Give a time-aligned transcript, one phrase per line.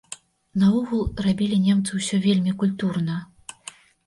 [0.61, 3.21] Наогул рабілі немцы ўсё вельмі культурна.